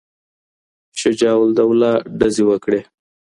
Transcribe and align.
شجاع 1.01 1.35
الدوله 1.45 1.91
ډزې 2.19 2.43
وکړې. 2.47 2.79